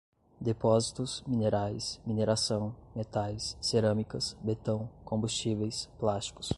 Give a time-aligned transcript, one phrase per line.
[0.39, 6.49] depósitos, minerais, mineração, metais, cerâmicas, betão, combustíveis, plásticos